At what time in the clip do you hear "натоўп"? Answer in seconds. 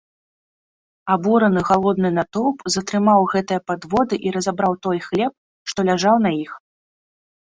2.19-2.57